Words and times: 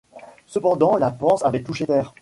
Cependant 0.47 0.97
la 0.97 1.11
panse 1.11 1.45
avait 1.45 1.61
touché 1.61 1.85
terre. 1.85 2.15